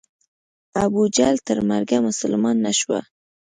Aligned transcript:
ابوجهل 0.83 1.37
تر 1.47 1.57
مرګه 1.69 1.97
مسلمان 2.07 2.55
نه 2.65 2.71
شو. 2.79 2.97